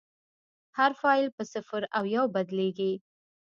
[0.77, 2.93] هر فایل په صفر او یو بدلېږي.